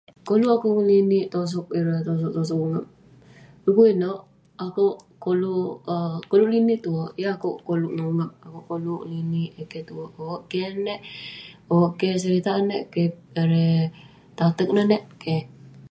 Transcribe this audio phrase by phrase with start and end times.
[0.27, 2.85] Koluk akouk ngelinik tosok ireh, tosok-tosok ungap.
[3.63, 4.19] Dukuk ineuk,
[4.65, 5.71] akouk koluk
[6.41, 7.11] ngelinik tuek.
[7.21, 8.31] Yeng akouk koluk ngan ungap.
[8.45, 10.13] Akouk ngelinik eh keh tuek.
[10.27, 11.01] Ouk keh ne nek.
[11.99, 12.83] Keh seritak ne nek.
[12.93, 13.09] Keh
[14.37, 15.03] tatek ne nek.